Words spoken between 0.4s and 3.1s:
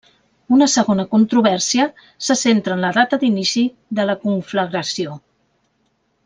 Una segona controvèrsia se centra en la